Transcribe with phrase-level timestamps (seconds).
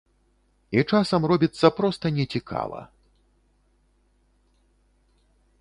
[0.79, 2.81] І часам робіцца проста не цікава.